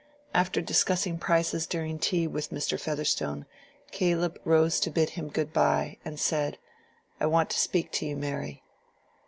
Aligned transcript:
After 0.33 0.61
discussing 0.63 1.19
prices 1.19 1.67
during 1.67 1.99
tea 1.99 2.25
with 2.25 2.49
Mr. 2.49 2.79
Featherstone, 2.79 3.45
Caleb 3.91 4.39
rose 4.45 4.79
to 4.79 4.89
bid 4.89 5.11
him 5.11 5.27
good 5.29 5.53
by, 5.53 5.99
and 6.03 6.19
said, 6.19 6.57
"I 7.19 7.27
want 7.27 7.51
to 7.51 7.59
speak 7.59 7.91
to 7.91 8.07
you, 8.07 8.17
Mary." 8.17 8.63